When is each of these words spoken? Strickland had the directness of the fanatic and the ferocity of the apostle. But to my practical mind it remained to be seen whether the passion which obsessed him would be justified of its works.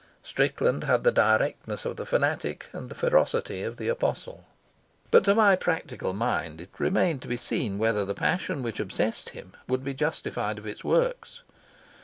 Strickland 0.23 0.85
had 0.85 1.03
the 1.03 1.11
directness 1.11 1.85
of 1.85 1.95
the 1.95 2.07
fanatic 2.07 2.69
and 2.73 2.89
the 2.89 2.95
ferocity 2.95 3.61
of 3.61 3.77
the 3.77 3.87
apostle. 3.87 4.45
But 5.11 5.23
to 5.25 5.35
my 5.35 5.55
practical 5.55 6.11
mind 6.11 6.59
it 6.59 6.71
remained 6.79 7.21
to 7.21 7.27
be 7.27 7.37
seen 7.37 7.77
whether 7.77 8.03
the 8.03 8.15
passion 8.15 8.63
which 8.63 8.79
obsessed 8.79 9.29
him 9.29 9.53
would 9.67 9.83
be 9.83 9.93
justified 9.93 10.57
of 10.57 10.65
its 10.65 10.83
works. 10.83 11.43